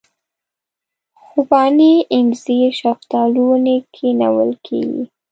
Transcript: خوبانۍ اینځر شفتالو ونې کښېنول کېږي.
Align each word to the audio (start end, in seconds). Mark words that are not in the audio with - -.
خوبانۍ 1.23 1.95
اینځر 2.13 2.61
شفتالو 2.81 3.41
ونې 3.49 3.77
کښېنول 3.93 4.51
کېږي. 4.65 5.03